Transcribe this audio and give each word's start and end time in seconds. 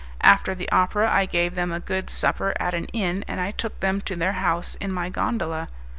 After 0.23 0.55
the 0.55 0.67
opera 0.71 1.11
I 1.13 1.27
gave 1.27 1.53
them 1.53 1.71
a 1.71 1.79
good 1.79 2.09
supper 2.09 2.55
at 2.59 2.73
an 2.73 2.85
inn, 2.85 3.23
and 3.27 3.39
I 3.39 3.51
took 3.51 3.79
them 3.81 4.01
to 4.01 4.15
their 4.15 4.33
house 4.33 4.73
in 4.73 4.91
my 4.91 5.09
gondola. 5.09 5.69